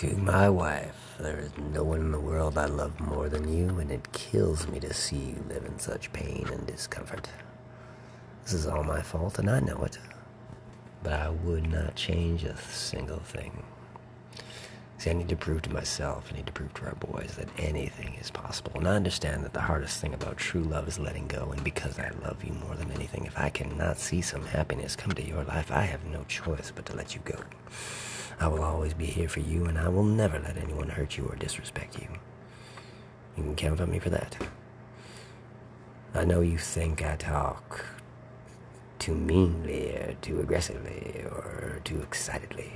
[0.00, 3.78] To my wife, there is no one in the world I love more than you,
[3.78, 7.28] and it kills me to see you live in such pain and discomfort.
[8.42, 9.98] This is all my fault, and I know it.
[11.02, 13.62] But I would not change a single thing.
[14.96, 17.50] See, I need to prove to myself, I need to prove to our boys that
[17.58, 18.72] anything is possible.
[18.76, 21.52] And I understand that the hardest thing about true love is letting go.
[21.52, 25.12] And because I love you more than anything, if I cannot see some happiness come
[25.12, 27.36] to your life, I have no choice but to let you go.
[28.40, 31.26] I will always be here for you, and I will never let anyone hurt you
[31.26, 32.08] or disrespect you.
[33.36, 34.34] You can count on me for that.
[36.14, 37.84] I know you think I talk
[38.98, 42.72] too meanly, or too aggressively, or too excitedly,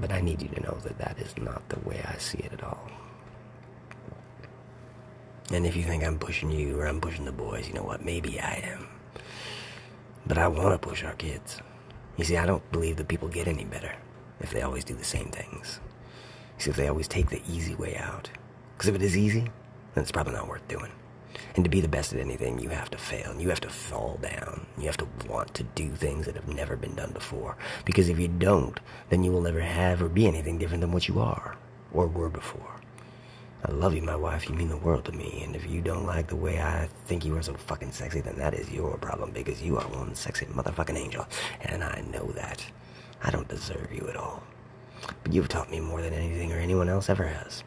[0.00, 2.52] but I need you to know that that is not the way I see it
[2.52, 2.90] at all.
[5.52, 8.04] And if you think I'm pushing you or I'm pushing the boys, you know what?
[8.04, 8.88] Maybe I am.
[10.26, 11.60] But I want to push our kids.
[12.16, 13.94] You see, I don't believe that people get any better
[14.40, 15.80] if they always do the same things.
[16.58, 18.30] See, if they always take the easy way out.
[18.76, 19.44] Because if it is easy,
[19.94, 20.90] then it's probably not worth doing.
[21.54, 23.30] And to be the best at anything, you have to fail.
[23.30, 24.66] And you have to fall down.
[24.78, 27.56] You have to want to do things that have never been done before.
[27.84, 31.08] Because if you don't, then you will never have or be anything different than what
[31.08, 31.56] you are
[31.92, 32.80] or were before.
[33.64, 34.48] I love you, my wife.
[34.48, 35.42] You mean the world to me.
[35.44, 38.36] And if you don't like the way I think you are so fucking sexy, then
[38.38, 41.26] that is your problem because you are one sexy motherfucking angel.
[41.62, 42.64] And I know that.
[43.22, 44.42] I don't deserve you at all.
[45.22, 47.64] But you've taught me more than anything or anyone else ever has.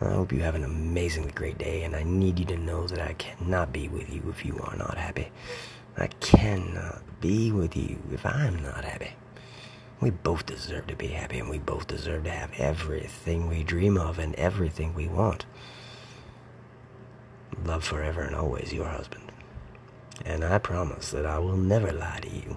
[0.00, 3.00] I hope you have an amazingly great day, and I need you to know that
[3.00, 5.30] I cannot be with you if you are not happy.
[5.96, 9.10] I cannot be with you if I'm not happy.
[10.00, 13.96] We both deserve to be happy, and we both deserve to have everything we dream
[13.96, 15.46] of and everything we want.
[17.64, 19.30] Love forever and always your husband.
[20.24, 22.56] And I promise that I will never lie to you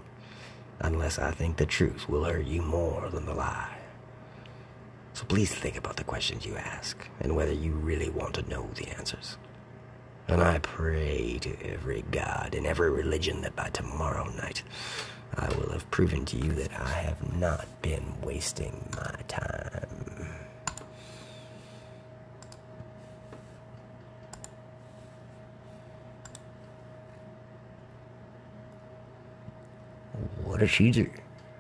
[0.80, 3.78] unless I think the truth will hurt you more than the lie.
[5.14, 8.70] So please think about the questions you ask and whether you really want to know
[8.76, 9.38] the answers.
[10.28, 14.64] And I pray to every god and every religion that by tomorrow night
[15.38, 19.85] I will have proven to you that I have not been wasting my time.
[30.44, 31.10] 我的妻子，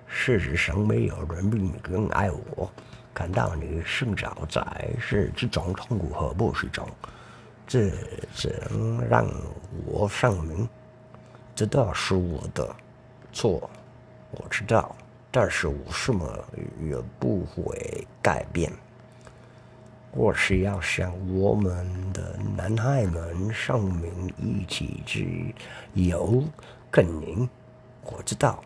[0.07, 2.71] 事实上没有人比你更爱我。
[3.13, 4.61] 看到你生长在
[4.99, 6.85] 是这种痛苦和不适中，
[7.65, 7.89] 这
[8.33, 9.25] 只能让
[9.85, 10.67] 我上明，
[11.55, 12.75] 这都是我的
[13.31, 13.69] 错，
[14.31, 14.93] 我知道，
[15.31, 16.45] 但是我什么
[16.81, 18.69] 也不会改变。
[20.11, 25.55] 我是要向我们的男孩们上明一起去
[25.93, 26.43] 游
[26.91, 27.49] 更宁，
[28.05, 28.63] 我知道，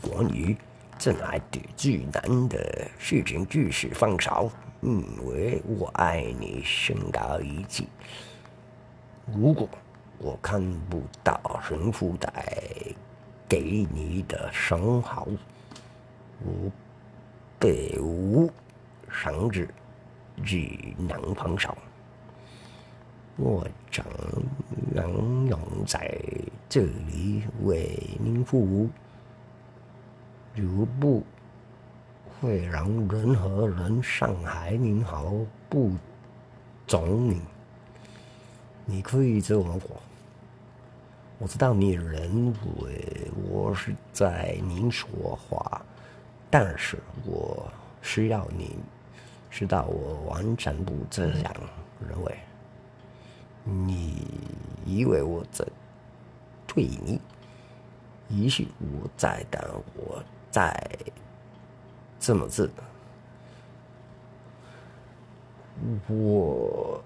[0.00, 0.56] 关于。
[0.98, 7.86] 真爱的最难的事情就是放手，因为我爱你身高一级。
[9.26, 9.68] 如果
[10.16, 10.58] 我看
[10.88, 12.32] 不到神父带
[13.46, 15.28] 给你的生活，
[16.40, 16.72] 我
[17.60, 18.50] 别无
[19.10, 19.68] 甚至
[20.42, 21.76] 只能放手。
[23.36, 24.02] 我只
[24.94, 26.18] 能用在
[26.68, 28.88] 这里为您服务。
[30.54, 31.22] 如不
[32.40, 35.32] 会让任何人伤害您好，
[35.68, 35.92] 不
[36.86, 37.40] 忠您，
[38.84, 40.00] 你可以这么活。
[41.38, 45.82] 我知道你认为我是在您说话，
[46.50, 48.76] 但是我需要你
[49.50, 51.54] 知道我完全不这样
[52.08, 52.38] 认为。
[53.62, 54.26] 你
[54.86, 55.66] 以为我在
[56.76, 57.20] 为你？
[58.28, 59.60] 也许我在，等
[59.96, 60.22] 我。
[60.48, 60.74] 在
[62.18, 62.70] 这么子，
[66.08, 67.04] 我，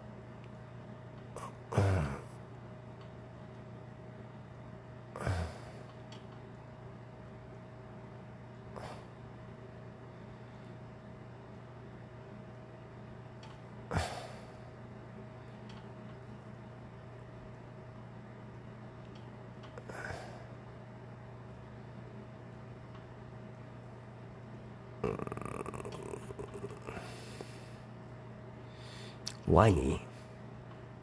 [29.51, 29.99] 我爱你，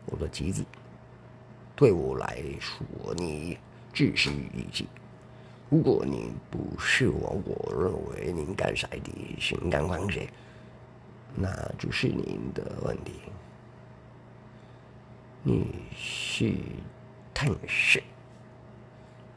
[0.06, 0.64] 我的妻子。
[1.76, 3.58] 对我来说，你
[3.92, 4.86] 只是一切。
[5.70, 10.30] 如果你不是我我认为您该晒的情感关系，
[11.36, 13.12] 那就是您的问题。
[15.44, 16.54] 你是
[17.34, 18.02] 天使，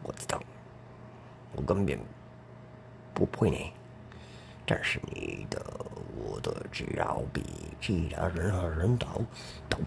[0.04, 0.40] 我知道，
[1.56, 1.98] 我根本
[3.12, 3.72] 不配你。
[4.72, 5.60] 但是你的
[6.24, 7.42] 我的只要比
[7.80, 9.04] 其他任何人都
[9.68, 9.78] 都，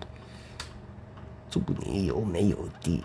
[1.49, 3.01] 祝你有没有的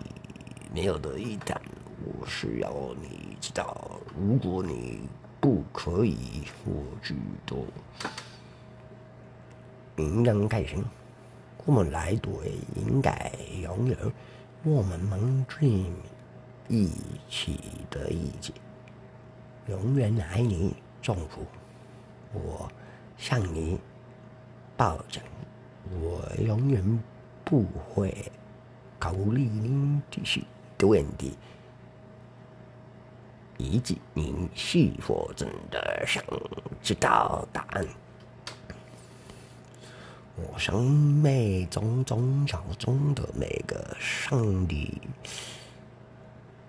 [0.73, 1.55] 没有的一旦
[2.03, 2.69] 我需要
[3.01, 5.07] 你知道，如果你
[5.39, 7.15] 不可以，我觉
[7.45, 7.55] 得
[10.03, 10.83] 应当开心。
[11.65, 12.31] 我们来对
[12.75, 13.95] 应该拥有
[14.63, 15.69] 我们能最
[16.67, 16.91] 一
[17.29, 17.57] 起
[17.89, 18.53] 的意见。
[19.67, 21.45] 永远爱你，丈夫。
[22.33, 22.71] 我
[23.17, 23.79] 向你
[24.77, 25.21] 保证，
[26.01, 27.03] 我永远
[27.43, 28.31] 不会
[28.99, 30.41] 考虑你这些
[30.77, 31.37] 的问题，
[33.57, 36.23] 以及你是否真的想
[36.81, 37.85] 知道答案。
[40.35, 45.01] 我生命中宗教中的每个上帝，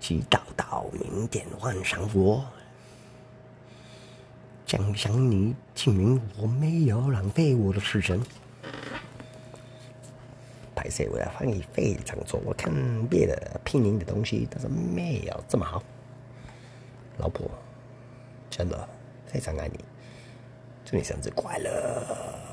[0.00, 2.44] 祈祷到明天晚上我。
[4.70, 8.20] 想想你证明我没有浪费我的时间。
[10.76, 12.72] 拍摄我的翻译非常错，我看
[13.08, 15.82] 别的拼音的东西，但是没有这么好。
[17.18, 17.50] 老婆，
[18.48, 18.88] 真的
[19.26, 19.84] 非常爱你，
[20.84, 22.49] 祝你生日快乐。